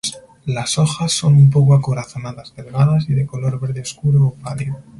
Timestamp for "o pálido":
4.29-4.79